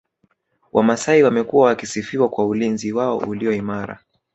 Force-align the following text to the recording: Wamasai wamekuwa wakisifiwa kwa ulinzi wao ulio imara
Wamasai 0.73 1.23
wamekuwa 1.23 1.65
wakisifiwa 1.67 2.29
kwa 2.29 2.45
ulinzi 2.45 2.93
wao 2.93 3.17
ulio 3.17 3.53
imara 3.53 3.99